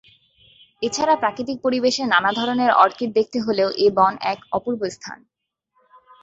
[0.81, 5.17] এছাড়া প্রাকৃতিক পরিবেশে নানা ধরনের অর্কিড দেখতে হলেও এ বন এক অপূর্ব স্থান।